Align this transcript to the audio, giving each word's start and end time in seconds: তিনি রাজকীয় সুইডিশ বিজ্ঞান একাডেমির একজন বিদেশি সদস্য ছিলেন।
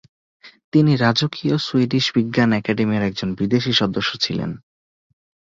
তিনি 0.73 0.91
রাজকীয় 0.95 1.55
সুইডিশ 1.57 2.05
বিজ্ঞান 2.15 2.49
একাডেমির 2.53 3.07
একজন 3.09 3.29
বিদেশি 3.35 3.71
সদস্য 3.73 4.11
ছিলেন। 4.17 4.51